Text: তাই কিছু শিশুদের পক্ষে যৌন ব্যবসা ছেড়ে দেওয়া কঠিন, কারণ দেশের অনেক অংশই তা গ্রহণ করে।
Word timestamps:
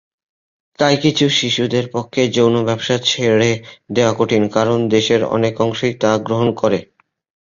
তাই 0.79 0.95
কিছু 0.97 1.25
শিশুদের 1.39 1.85
পক্ষে 1.91 2.21
যৌন 2.29 2.55
ব্যবসা 2.65 2.95
ছেড়ে 3.03 3.51
দেওয়া 3.91 4.13
কঠিন, 4.13 4.43
কারণ 4.49 4.77
দেশের 4.89 5.21
অনেক 5.35 5.53
অংশই 5.61 5.93
তা 6.01 6.11
গ্রহণ 6.25 6.49
করে। 6.55 6.79